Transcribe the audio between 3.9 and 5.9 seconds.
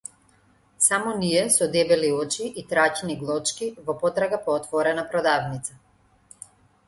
потрага по отворена продавница.